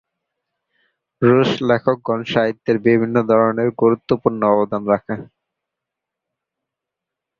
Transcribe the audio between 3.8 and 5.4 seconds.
গুরুত্বপূর্ণ অবদান রাখেন।